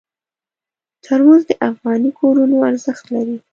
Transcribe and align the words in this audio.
ترموز 1.03 1.41
د 1.49 1.51
افغاني 1.69 2.11
کورونو 2.19 2.55
ارزښت 2.69 3.05
لري. 3.15 3.37